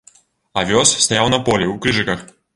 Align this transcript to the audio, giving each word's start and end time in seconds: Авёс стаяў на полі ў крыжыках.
Авёс 0.61 0.95
стаяў 1.03 1.31
на 1.35 1.39
полі 1.51 1.65
ў 1.73 1.79
крыжыках. 1.85 2.27